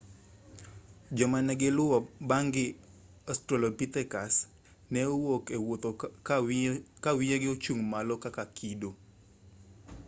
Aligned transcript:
joma 1.17 1.39
negiluwo 1.47 1.97
bang'gi 2.29 2.65
australopithecus 3.31 4.35
neok 4.93 5.45
owuotho 5.57 5.89
kawiye 7.03 7.47
ochung 7.53 7.81
malo 7.91 8.15
kaka 8.23 8.43
kido 8.57 8.89